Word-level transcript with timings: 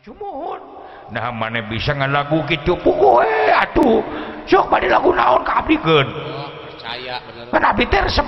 Cumun. 0.00 0.60
Nah 1.12 1.28
mana 1.28 1.60
bisa 1.68 1.92
ngalagu 1.92 2.40
gitu 2.48 2.72
pugu 2.80 3.20
eh 3.20 3.52
atuh. 3.52 4.00
Sok 4.48 4.72
pada 4.72 4.88
lagu 4.88 5.12
naon 5.12 5.44
ka 5.44 5.60
abdi 5.60 5.76
keun. 5.76 6.08
Oh, 6.08 6.48
percaya 6.72 7.20
bener. 7.28 7.52
Kan 7.52 7.68
abdi 7.68 7.84
teh 7.84 8.00
resep 8.00 8.24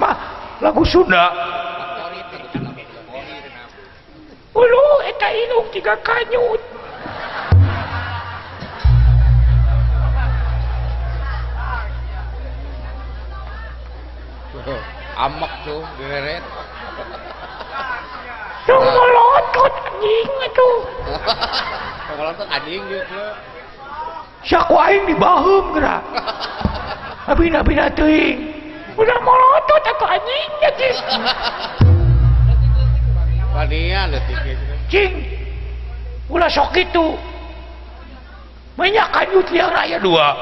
lagu 0.61 0.85
Sunda. 0.85 1.32
Favorit. 1.32 2.29
Ulu 4.53 4.87
eta 5.08 5.29
inung 5.32 5.66
tiga 5.72 5.96
kanyut. 6.04 6.61
Amak 15.16 15.52
tuh 15.64 15.80
deret. 15.96 16.45
Yang 18.68 18.79
melotot 18.79 19.32
Kentut 19.53 19.75
nying 20.00 20.32
atuh. 20.48 20.77
Pangalontot 22.09 22.48
anjing 22.48 22.84
yeuh. 22.89 23.05
Sak 24.48 24.73
aing 24.73 25.05
di 25.06 25.15
dibaheum 25.15 25.77
geura. 25.77 26.01
Abina-bina 27.28 27.92
teuing. 27.92 28.48
Udah 28.97 29.19
molotot 29.20 29.84
aku 29.92 30.05
anjing 30.09 30.51
jadi. 30.65 30.88
Pania 33.52 34.09
leutik 34.09 34.56
Cing. 34.88 35.12
Ulah 36.33 36.48
sok 36.48 36.73
kitu. 36.73 37.20
Banyak 38.73 39.06
kanyut 39.12 39.47
liang 39.53 39.69
raya 39.69 40.00
dua. 40.00 40.33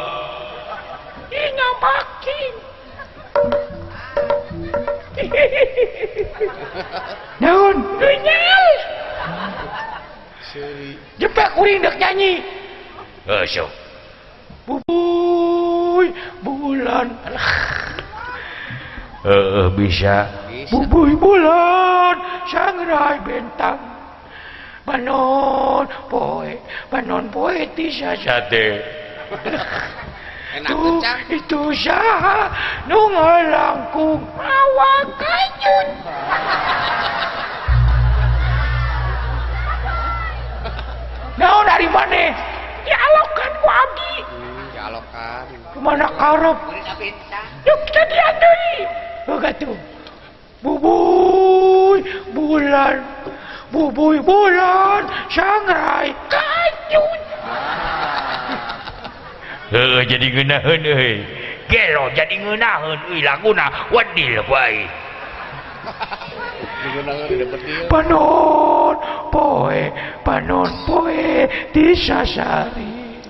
Ih 1.35 1.49
ngapak 1.51 2.07
cing. 2.23 2.55
Naon? 7.43 7.77
Dunyal. 7.99 9.00
jepak 11.19 11.55
kuring 11.55 11.83
dek 11.83 11.97
nyanyi 11.99 12.43
oh, 13.29 13.43
Esok. 13.47 13.71
Bubuy, 14.67 16.07
bulan. 16.43 17.09
Eh, 19.21 19.29
eh 19.35 19.69
bisa. 19.75 20.31
Bubuy 20.71 21.13
bulan, 21.19 22.17
sangrai 22.47 23.19
bentang. 23.21 23.79
Panon 24.87 25.87
poe, 26.09 26.57
panon 26.91 27.29
poetis 27.31 28.01
sate. 28.01 28.67
Enak 30.51 30.67
Tuh, 30.67 30.99
itu 31.31 31.63
saha 31.79 32.51
nu 32.91 32.99
ngalangkung 33.15 34.19
awak 34.35 35.07
kajun. 35.15 35.89
Naon 41.41 41.65
dari 41.65 41.89
mana? 41.89 42.37
Dialogkan 42.85 43.51
ku 43.65 43.65
abdi. 43.65 44.15
Hmm, 44.29 44.69
jalokan. 44.77 45.49
Ke 45.73 45.79
mana 45.81 46.07
karep? 46.21 46.59
Yuk 47.65 47.81
jadi 47.97 48.17
adui. 48.29 48.85
Boga 49.25 49.49
tuh. 49.57 49.73
Bubuy 50.61 52.05
bulan. 52.37 53.01
Bubuy 53.73 54.21
bulan. 54.21 55.09
Sangrai 55.33 56.13
kanyut. 56.29 57.21
Heeh 59.73 60.03
jadi 60.05 60.27
ngeunaheun 60.29 60.85
euy. 60.85 61.25
Gelo 61.73 62.13
jadi 62.13 62.37
ngeunaheun 62.37 63.01
euy 63.09 63.25
laguna 63.25 63.89
wadil 63.89 64.45
bae. 64.45 64.85
Panon 67.93 68.97
poe, 69.29 69.93
panon 70.25 70.71
poe 70.89 71.45
disasari. 71.77 73.21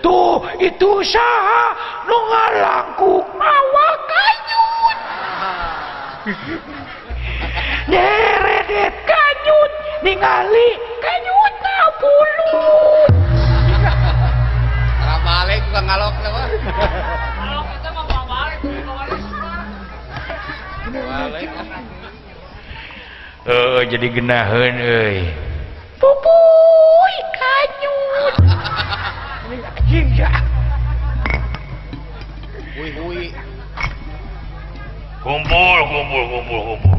Tuh 0.00 0.40
itu 0.56 0.90
saha 1.04 1.64
nu 2.08 2.16
ngalangkung 2.16 3.28
mawa 3.36 3.88
kanyut. 4.08 4.98
Nyeredet 7.92 8.94
kanyut 9.04 9.72
ningali 10.00 10.68
kanyut 11.04 11.54
na 11.60 11.76
pulut. 12.00 13.12
Balik 15.28 15.60
bukan 15.68 15.84
ngalok 15.84 16.14
nama. 16.24 16.42
Balik. 20.88 20.88
Heeh 20.88 21.36
jadi 21.36 21.46
geunaheun 21.52 21.84
euy. 21.84 21.97
Pupuy 21.97 21.97
uh, 23.48 23.80
jadi 23.88 24.06
genahun 24.12 24.74
kumpul 35.28 35.78
kumpul 35.92 36.22
kumpul 36.30 36.60
kumpul 36.72 36.97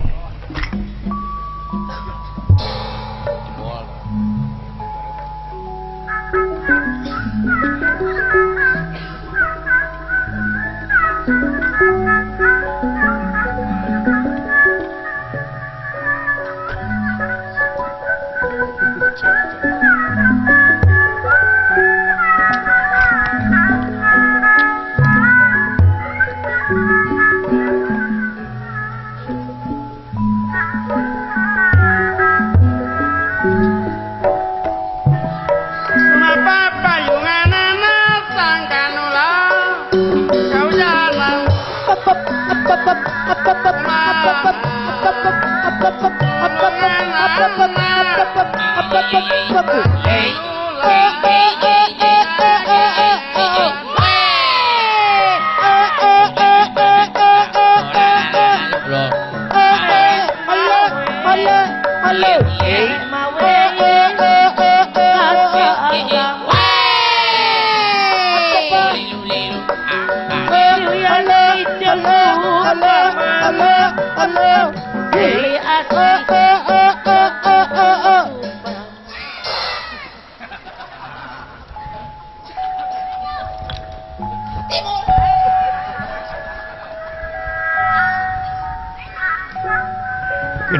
Hey. 62.21 62.98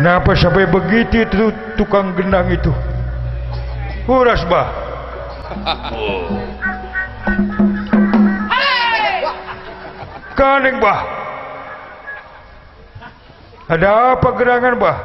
Kenapa 0.09 0.33
sampai 0.33 0.65
begitu 0.65 1.21
itu 1.21 1.53
tukang 1.77 2.17
gendang 2.17 2.49
itu? 2.49 2.73
Uras 4.09 4.41
bah. 4.49 4.73
Kaneng 10.33 10.81
bah. 10.81 11.05
Ada 13.69 14.17
apa 14.17 14.29
gerangan 14.33 14.81
bah? 14.81 14.97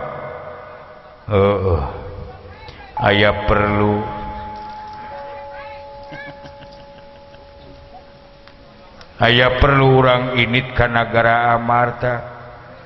Oh, 1.29 1.85
ayah 3.05 3.45
perlu. 3.45 4.01
Ayah 9.21 9.61
perlu 9.61 10.01
orang 10.01 10.41
init 10.41 10.73
ke 10.73 10.89
negara 10.89 11.53
Amarta. 11.53 12.34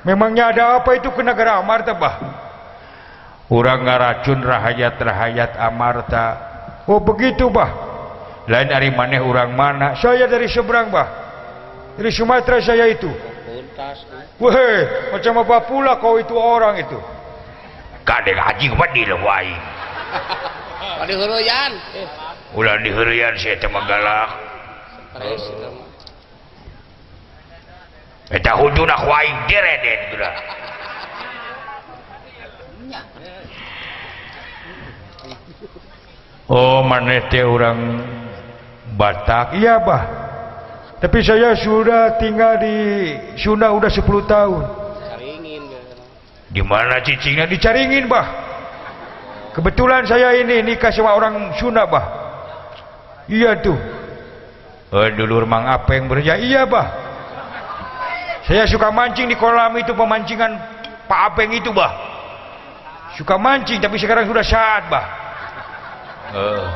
Memangnya 0.09 0.57
ada 0.57 0.81
apa 0.81 0.97
itu 0.97 1.13
ke 1.13 1.21
negara 1.21 1.61
Amarta, 1.61 1.93
bah? 1.93 2.17
Orang 3.53 3.85
ngaracun 3.85 4.41
rahayat-rahayat 4.41 5.61
Amarta. 5.61 6.27
Oh 6.89 6.97
begitu, 7.05 7.53
bah. 7.53 7.69
Lain 8.49 8.73
dari 8.73 8.89
mana 8.89 9.21
orang 9.21 9.53
mana? 9.53 9.93
Saya 10.01 10.25
dari 10.25 10.49
seberang, 10.49 10.89
bah. 10.89 11.09
Dari 12.01 12.09
Sumatera 12.09 12.57
saya 12.65 12.89
itu. 12.89 13.13
Weh, 14.41 14.81
macam 15.13 15.45
apa 15.45 15.57
pula 15.69 16.01
kau 16.01 16.17
itu 16.17 16.33
orang 16.33 16.81
itu? 16.81 16.97
Kadang 18.09 18.39
anjing 18.41 18.73
wadil 18.81 19.13
wae. 19.21 19.53
Pada 20.99 21.13
huluyan. 21.13 21.73
Eh, 21.93 22.09
ulah 22.57 22.81
dihurian 22.81 23.37
saya 23.37 23.61
teh 23.61 23.69
mah 23.69 23.85
galak 23.85 24.31
stres 25.19 25.45
itu. 25.53 25.88
Eta 28.29 28.53
hujuna 28.61 28.95
ku 29.05 29.09
aing 29.09 29.39
deredet 29.49 30.01
geura 30.13 30.33
Oh 36.49 36.81
maneh 36.81 37.29
teh 37.29 37.45
orang 37.45 38.01
Batak? 38.97 39.61
Iya 39.61 39.85
bah 39.85 40.05
tapi 40.99 41.23
saya 41.23 41.55
sudah 41.55 42.19
tinggal 42.19 42.59
di 42.59 42.75
Sunda 43.39 43.71
udah 43.71 43.87
10 43.87 44.03
tahun. 44.27 44.63
Caringin. 45.15 45.63
Di 46.51 46.63
mana 46.67 46.99
cicingnya? 47.07 47.47
Dicaringin 47.47 48.11
bah. 48.11 48.27
Kebetulan 49.55 50.11
saya 50.11 50.35
ini 50.43 50.59
nikah 50.67 50.91
sama 50.91 51.15
orang 51.15 51.55
Sunda 51.55 51.87
bah. 51.87 52.03
Iya 53.31 53.63
tuh. 53.63 53.79
Eh, 54.89 55.09
dulur 55.15 55.45
mang 55.45 55.69
apa 55.69 56.01
yang 56.01 56.09
berja 56.09 56.41
iya 56.41 56.65
bah 56.65 57.08
saya 58.49 58.65
suka 58.65 58.89
mancing 58.89 59.29
di 59.29 59.37
kolam 59.37 59.77
itu 59.77 59.93
pemancingan 59.93 60.57
Pak 61.05 61.21
Apeng 61.37 61.53
itu 61.53 61.69
bah 61.69 61.93
suka 63.21 63.37
mancing 63.37 63.77
tapi 63.77 64.01
sekarang 64.01 64.25
sudah 64.25 64.41
saat 64.41 64.89
bah 64.89 65.05
eh 66.33 66.69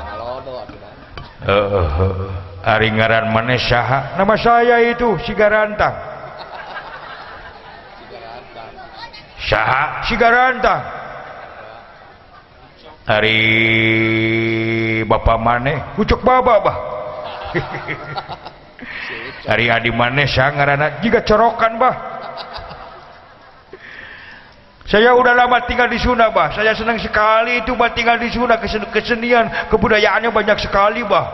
Alodo 0.43 0.65
atuh. 0.65 0.77
Bang. 0.81 0.97
Heeh, 1.43 1.87
heeh. 1.99 2.31
Ari 2.63 2.89
ngaran 2.95 3.35
maneh 3.35 3.59
saha? 3.59 4.15
Nama 4.15 4.35
saya 4.39 4.77
itu 4.87 5.19
Sigarantang. 5.27 5.95
Saha? 9.43 10.07
Sigarantang. 10.07 10.83
Ari 13.03 13.39
bapak 15.03 15.39
maneh, 15.43 15.83
ucuk 15.99 16.23
baba 16.23 16.55
bah. 16.63 16.79
Ari 19.49 19.67
adi 19.71 19.91
maneh 19.91 20.27
saha 20.27 20.51
ngaranna? 20.55 21.03
Jiga 21.03 21.23
corokan 21.27 21.79
bah. 21.79 21.95
Saya 24.83 25.15
udah 25.17 25.33
lama 25.33 25.63
tinggal 25.65 25.89
di 25.89 25.97
Sunda, 25.97 26.29
bah. 26.35 26.53
Saya 26.53 26.77
senang 26.77 27.01
sekali 27.01 27.65
itu, 27.65 27.73
bah, 27.79 27.97
tinggal 27.97 28.21
di 28.21 28.29
Sunda. 28.29 28.61
Kesen- 28.61 28.91
Kesenian, 28.93 29.71
kebudayaannya 29.73 30.29
banyak 30.29 30.59
sekali, 30.61 31.01
bah. 31.07 31.33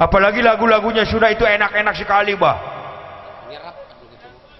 Apalagi 0.00 0.40
lagu-lagunya 0.40 1.04
Sunda 1.04 1.28
itu 1.28 1.44
enak-enak 1.44 1.92
sekali, 1.92 2.32
bah. 2.38 2.56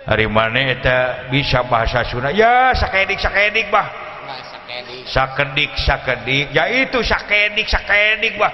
Hari 0.04 0.28
mana 0.28 0.68
eta 0.68 1.32
bisa 1.32 1.64
bahasa 1.64 2.04
Sunda? 2.04 2.28
Ya, 2.28 2.76
sakedik-sakedik, 2.76 3.72
bah. 3.72 3.88
Enggak 3.88 4.40
sakedi. 4.52 4.96
Sakedik, 5.08 5.70
sakedik. 5.80 6.46
Ya 6.52 6.64
itu 6.68 6.98
sakedik, 7.00 7.64
sakedik, 7.72 8.36
bah. 8.36 8.52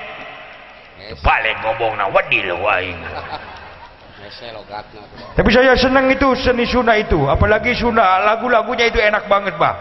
Paling 1.18 1.56
ngomong 1.66 1.98
na 1.98 2.06
wadil 2.06 2.54
waing. 2.54 3.00
Tuh. 3.02 3.50
Tapi 5.34 5.48
saya 5.50 5.74
senang 5.74 6.06
itu 6.06 6.28
seni 6.38 6.62
Sunda 6.62 6.94
itu. 6.94 7.26
Apalagi 7.26 7.74
Sunda, 7.74 8.22
lagu-lagunya 8.22 8.86
itu 8.86 9.02
enak 9.02 9.26
banget, 9.26 9.58
bah. 9.58 9.74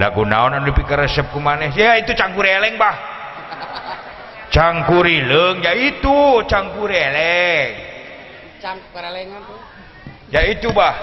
Lagu 0.00 0.24
naon 0.24 0.56
anu 0.56 0.72
dipikir 0.72 0.96
resep 0.96 1.28
ku 1.30 1.38
maneh? 1.38 1.70
Ya 1.76 2.00
itu 2.00 2.16
cangkureleng, 2.16 2.74
bah. 2.80 2.96
Cangkurileng, 4.50 5.62
ya 5.62 5.72
itu 5.76 6.42
cangkureleng. 6.48 7.70
Cang 8.58 8.78
perelengan 8.90 9.40
tuh. 9.46 9.60
Ya 10.34 10.42
itu, 10.48 10.72
bah. 10.74 10.96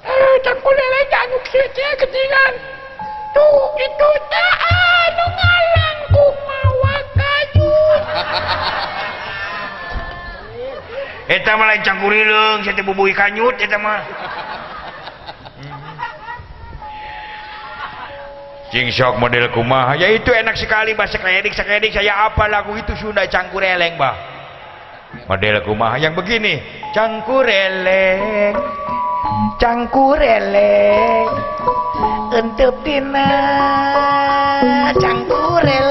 Eh, 0.00 0.34
cangkureleng 0.40 1.08
anu 1.10 1.36
kieu 1.44 1.92
ketingan. 2.00 2.52
Tuh, 3.30 3.62
itu 3.76 4.08
teh 4.30 4.50
anu 4.72 5.26
kayu. 5.36 5.89
Eta 11.30 11.54
mah 11.54 11.66
lain 11.70 11.86
cangkurileng, 11.86 12.66
saya 12.66 12.74
teh 12.74 12.82
bubui 12.82 13.14
kanyut 13.14 13.54
eta 13.54 13.78
mah. 13.78 14.02
Cing 18.74 18.90
sok 18.90 19.18
model 19.18 19.46
kumaha, 19.54 19.94
ya 19.98 20.10
itu 20.10 20.30
enak 20.30 20.58
sekali 20.58 20.94
bahasa 20.94 21.18
kledik 21.22 21.54
sakedik 21.54 21.94
saya 21.94 22.26
apa 22.26 22.50
lagu 22.50 22.74
itu? 22.74 22.94
Sunda 22.98 23.26
cangkureleng 23.30 23.94
bah. 23.94 24.14
Model 25.26 25.62
kumaha? 25.62 25.98
Yang 26.02 26.22
begini, 26.22 26.62
cangkureleng, 26.94 28.54
cangkureleng, 29.58 31.30
entep 32.30 32.74
dina 32.86 33.30
abi 34.90 35.89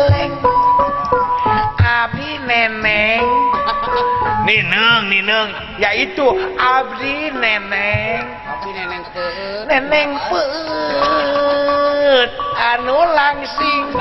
nineng 4.50 5.06
nineng, 5.06 5.48
ya 5.78 5.94
itu 5.94 6.26
abdi 6.58 7.30
neneng, 7.38 8.26
Tapi 8.26 8.70
neneng 8.74 9.04
teu. 9.14 9.70
neneng 9.70 10.10
peut 10.26 12.30
anu 12.58 12.98
langsing 13.14 13.94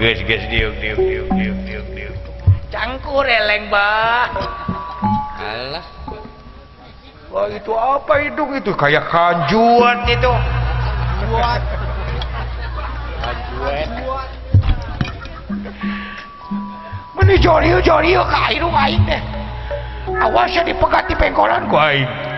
geus 0.00 0.20
geus 0.24 0.44
diuk 0.48 0.72
diuk 0.80 0.96
diuk 0.96 1.28
diuk 1.28 1.58
diuk 1.68 1.86
diuk 1.92 2.16
cangkur 2.72 3.22
eleng 3.22 3.68
ba 3.68 4.32
Alah. 5.36 5.84
wah 7.28 7.46
itu 7.52 7.70
apa 7.70 8.12
hidung 8.24 8.56
itu 8.56 8.72
kayak 8.72 9.04
kanjuan 9.12 10.08
itu 10.08 10.32
Buat. 11.24 11.62
Ajuet. 13.24 13.88
ini 17.24 17.40
jori 17.40 17.72
jori 17.80 18.12
kayu 18.12 18.68
aing 18.68 19.04
deh. 19.08 19.22
Dipegat 20.64 21.08
di 21.08 21.14
pengkolan 21.16 21.64
ku 21.72 21.76
aing 21.80 22.33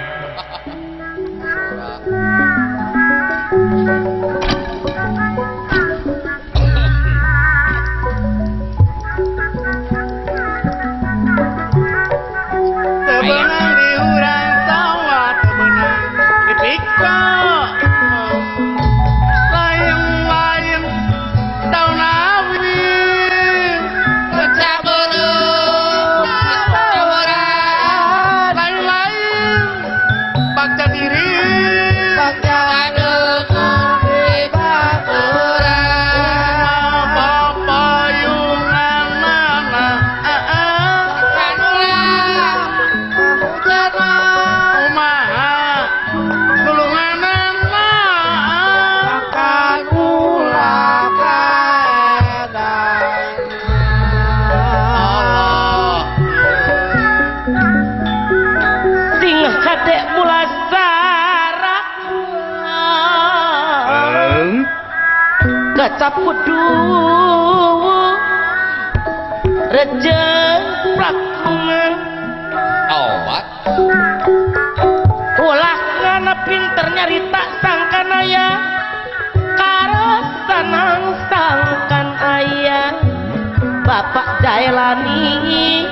sapudu 66.07 66.71
rejeng 69.75 70.63
plakungan 70.95 71.93
awak 72.87 73.47
ulah 75.43 75.79
ngana 76.07 76.35
pinter 76.47 76.87
nyarita 76.95 77.43
sangkan 77.59 78.07
ayah 78.23 78.55
karos 79.59 80.27
sanang 80.47 81.03
sangkan 81.27 82.09
ayah. 82.39 82.95
Bapak 83.83 84.47
jailani. 84.47 85.91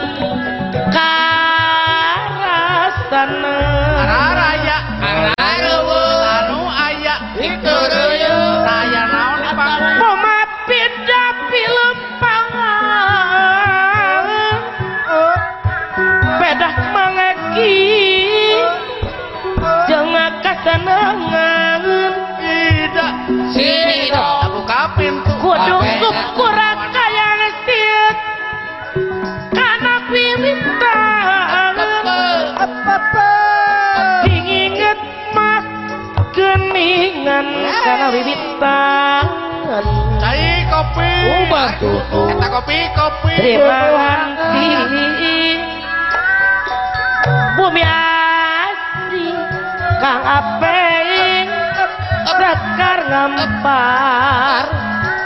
Wiwitan 38.15 39.27
Cai 40.23 40.63
kopi. 40.71 41.11
Ubah. 41.25 41.71
Eta 42.31 42.47
kopi 42.53 42.79
kopi. 42.95 43.33
Terima 43.35 43.81
kasih 43.97 45.57
Bumi 47.59 47.83
asri 47.83 49.29
Kang 49.99 50.23
Apeing 50.23 51.49
Dakar 52.45 52.99
ngampar 53.09 54.65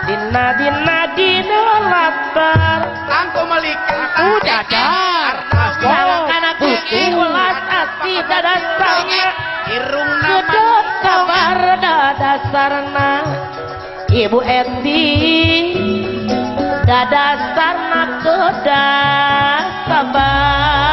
Dina 0.06 0.46
dina 0.56 1.00
dina 1.18 1.60
latar 1.90 2.80
Angko 3.10 3.42
malikan. 3.50 4.06
Udah 4.38 4.62
dar 4.70 5.34
Salahkan 5.82 6.42
aku 6.56 6.70
ikhlas 6.94 7.58
hati 7.68 8.14
dadasarnya 8.22 9.57
Irung 9.68 10.12
Gedut 10.24 10.86
kabar 11.04 11.60
dadasarna 11.76 13.12
Ibu 14.08 14.40
Eti. 14.40 15.12
Dadasarna 16.88 18.02
kedah 18.24 19.60
sabar 19.84 20.87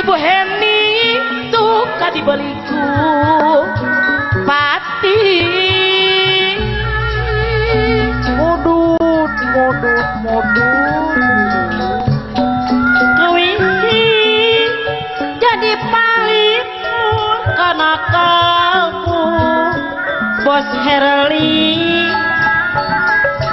Ibu 0.00 0.16
Heni 0.16 0.80
suka 1.52 2.08
dibeliku 2.16 2.88
pati. 4.48 5.20
Modut, 8.40 9.34
modut, 9.52 10.08
modut. 10.24 11.16
Kuisi 13.20 14.08
jadi 15.36 15.72
palitmu 15.92 17.04
karena 17.60 17.92
kamu 18.08 19.24
Bos 20.48 20.68
Herli 20.80 21.76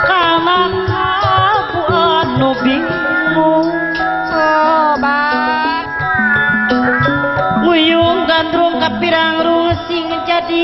karena 0.08 0.60
kamu 0.72 1.84
anu 1.92 2.56
bingung 2.63 2.97
pirang 8.96 9.44
rusing 9.44 10.08
jadi 10.24 10.63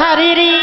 hariri 0.00 0.57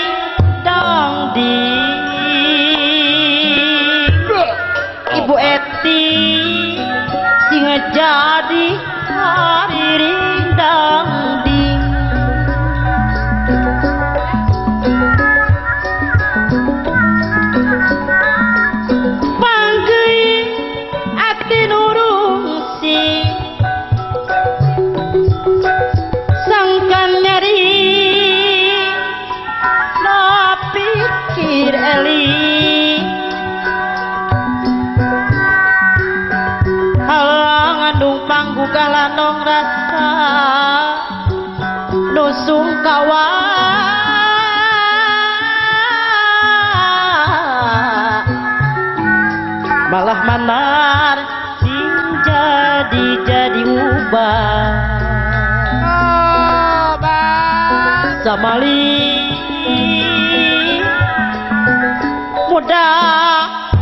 kamar 50.36 51.15
sing 51.63 51.96
jadi 52.27 53.08
jadi 53.24 53.63
ubah. 53.63 54.68
Samali 58.20 59.15
muda 62.51 62.92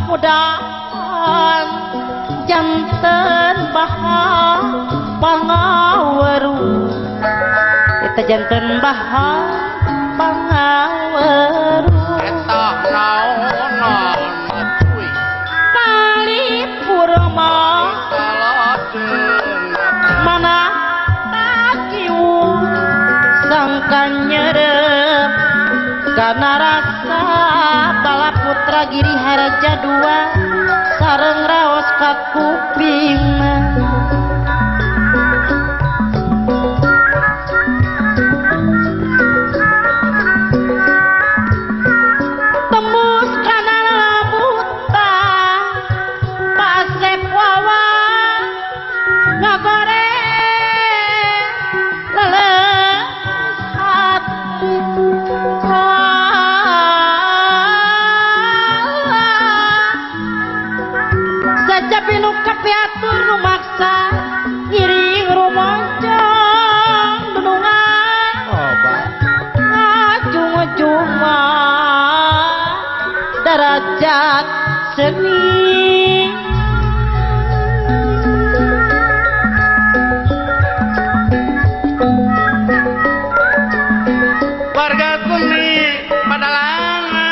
mudaan 0.05 1.65
jantan 2.45 3.73
bahar 3.73 4.61
pangawaru 5.17 6.85
itu 8.13 8.21
jantan 8.29 8.77
bahar 8.77 9.72
Sanarasa 26.23 27.19
bala 27.99 28.31
putra 28.31 28.87
Giri 28.87 29.11
Haraja 29.11 29.75
dua 29.83 30.19
sareng 30.95 31.41
raos 31.51 31.89
ka 31.99 32.11
kuping 32.31 33.19
rumaksa 63.73 64.13
ngiring 64.69 65.33
rumoncong 65.33 67.17
dunungan 67.33 68.33
ngajung-ngajung 69.57 71.09
derajat 73.41 74.45
seni 74.93 75.41
Warga 84.73 85.11
padalana. 86.29 87.29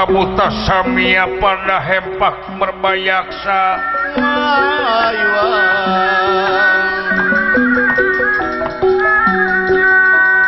Buta-buta 0.00 0.48
samia 0.64 1.28
pada 1.36 1.76
hempak 1.84 2.56
merbayaksa. 2.56 3.62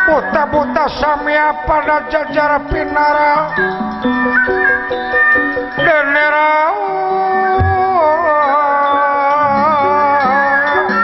Buta-buta 0.09 0.85
samia 0.97 1.53
pada 1.69 2.01
jajar 2.09 2.65
pinara. 2.65 3.53
Denera 5.77 6.53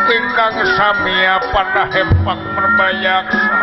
ingkang 0.10 0.58
samia 0.74 1.38
pada 1.54 1.86
hempak 1.94 2.40
merbayaksa 2.58 3.62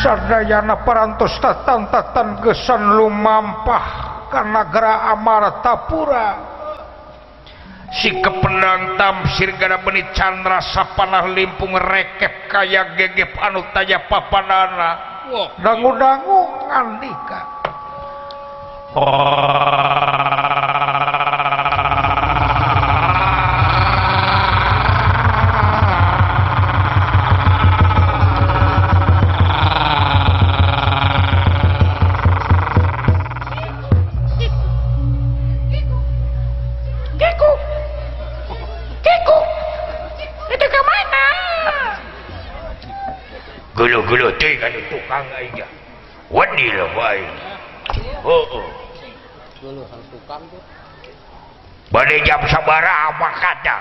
sadana 0.00 0.80
perantustatan 0.82 1.88
gesan 2.40 2.96
lumampah 2.96 3.84
karena 4.32 4.62
gera 4.72 4.94
Amartapura 5.12 6.28
si 7.90 8.14
kepenantam 8.22 9.26
sirgara 9.34 9.82
beni 9.82 10.06
Chandra 10.14 10.62
sapanah 10.62 11.26
limpung 11.28 11.74
rekep 11.74 12.46
kayak 12.48 12.96
gegep 12.96 13.34
anu 13.42 13.66
taya 13.74 14.06
papanana 14.06 14.90
wow. 15.28 15.46
dangu-dangu 15.58 16.40
ngandika. 16.70 17.40
tukang 44.90 45.26
aja. 45.36 45.66
Wadi 46.30 46.66
loh 46.74 46.90
oh, 48.22 48.44
oh. 48.54 48.68
Bade 51.90 52.16
jam 52.22 52.40
sabara 52.46 53.10
apa 53.10 53.28
kata. 53.34 53.78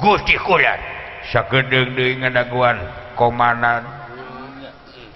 Gusti 0.00 0.34
Kulan. 0.40 0.80
Sakedeng 1.28 1.92
deui 1.92 2.16
ngadaguan 2.16 2.80
komanan 3.12 3.84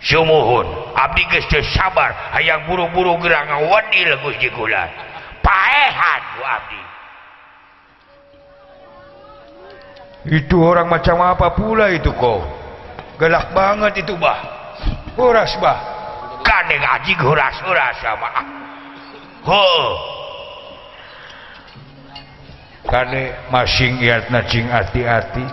sumuhun. 0.05 0.69
Abdi 0.93 1.25
geus 1.33 1.49
teu 1.49 1.65
sabar 1.73 2.13
hayang 2.37 2.69
buru-buru 2.69 3.17
gerang 3.25 3.49
ngawadil 3.49 4.21
Gusti 4.21 4.53
Kulan. 4.53 4.93
Paehan 5.41 6.21
ku 6.37 6.43
abdi. 6.45 6.81
Itu 10.39 10.63
orang 10.63 10.87
macam 10.87 11.19
apa 11.19 11.51
pula 11.57 11.91
itu 11.91 12.13
kau? 12.15 12.62
gelak 13.23 13.55
banget 13.55 14.03
itu 14.03 14.19
bah. 14.19 14.43
Huras 15.15 15.55
bah. 15.63 15.79
Kade 16.43 16.75
gaji 16.75 17.15
huras 17.23 17.55
huras 17.63 17.95
sama 18.03 18.27
ah. 18.35 18.47
ho. 19.47 19.67
Kade 22.83 23.47
masing 23.55 24.03
iatna 24.03 24.43
cing 24.51 24.67
hati-hati. 24.67 25.47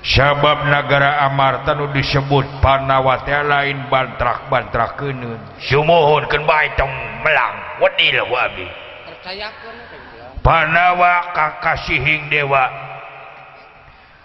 Sabab 0.00 0.70
negara 0.70 1.28
Amarta 1.28 1.76
nu 1.76 1.92
disebut 1.92 2.62
panawatya 2.64 3.44
lain 3.44 3.90
bantrak-bantrak 3.92 4.96
keun 4.96 5.36
sumuhun 5.60 6.24
keun 6.24 6.48
bae 6.48 6.72
tong 6.78 6.88
melang 7.20 7.84
wadil 7.84 8.24
wabi. 8.32 8.64
Percayakeun 9.04 9.76
panawa 10.40 11.36
kakasihing 11.36 12.32
dewa. 12.32 12.89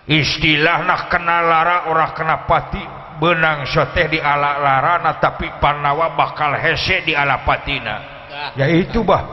istilah 0.05 0.85
nah 0.85 1.09
kena 1.09 1.37
lara 1.41 1.77
orang 1.89 2.11
kena 2.13 2.37
pati. 2.45 2.83
Benang 3.15 3.63
soteh 3.63 4.11
di 4.11 4.19
ala 4.19 4.59
larana 4.59 5.15
tapi 5.23 5.47
panawa 5.63 6.19
bakal 6.19 6.51
hese 6.59 6.99
di 7.07 7.15
ala 7.15 7.47
patina. 7.47 8.03
Ya 8.59 8.67
itu 8.67 8.99
bah. 9.07 9.23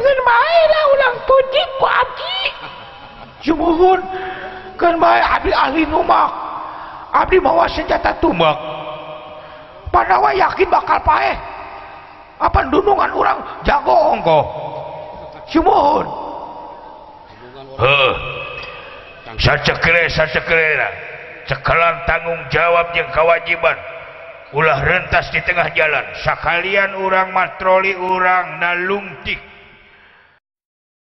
Mainlah 0.00 0.84
ulang 0.90 1.16
tuji 1.28 1.62
ku 1.78 1.86
abdi 1.86 2.38
jumuhun 3.46 4.00
kan 4.74 4.98
bae 4.98 5.22
abdi 5.22 5.54
ahli 5.54 5.86
numak. 5.86 6.26
Abdi 7.14 7.38
bawa 7.38 7.70
senjata 7.70 8.18
tumbak 8.18 8.58
panawa 9.94 10.34
yakin 10.34 10.66
bakal 10.66 10.98
paeh. 11.06 11.38
Apa 12.42 12.66
dunungan 12.66 13.14
orang 13.14 13.38
jago 13.62 13.94
ongko 14.18 14.40
jumuhun 15.54 16.06
heh. 17.78 18.39
sekalan 21.50 21.96
tanggung 22.06 22.42
jawab 22.54 22.94
yang 22.94 23.10
kewajiban. 23.10 23.78
Ulah 24.50 24.82
rentas 24.82 25.30
di 25.30 25.38
tengah 25.46 25.70
jalan. 25.74 26.06
Sekalian 26.26 26.98
orang 26.98 27.30
matroli 27.30 27.94
orang 27.94 28.58
nalungtik. 28.58 29.49